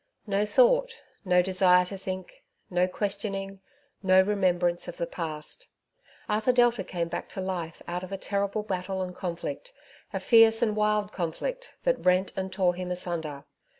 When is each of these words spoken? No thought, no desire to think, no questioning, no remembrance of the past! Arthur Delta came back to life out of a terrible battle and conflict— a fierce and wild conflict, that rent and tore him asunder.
No 0.25 0.47
thought, 0.47 0.95
no 1.23 1.43
desire 1.43 1.85
to 1.85 1.95
think, 1.95 2.41
no 2.71 2.87
questioning, 2.87 3.59
no 4.01 4.19
remembrance 4.19 4.87
of 4.87 4.97
the 4.97 5.05
past! 5.05 5.67
Arthur 6.27 6.51
Delta 6.51 6.83
came 6.83 7.07
back 7.07 7.29
to 7.29 7.39
life 7.39 7.83
out 7.87 8.01
of 8.01 8.11
a 8.11 8.17
terrible 8.17 8.63
battle 8.63 9.03
and 9.03 9.13
conflict— 9.15 9.73
a 10.11 10.19
fierce 10.19 10.63
and 10.63 10.75
wild 10.75 11.11
conflict, 11.11 11.75
that 11.83 12.03
rent 12.03 12.33
and 12.35 12.51
tore 12.51 12.73
him 12.73 12.89
asunder. 12.89 13.45